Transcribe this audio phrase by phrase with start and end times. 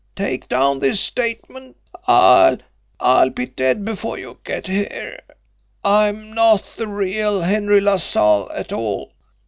[0.15, 1.77] Take down this statement.
[2.07, 2.57] I'll
[2.99, 5.21] I'll be dead before you get here
[5.83, 9.13] I'm not the real Henry LaSalle at all.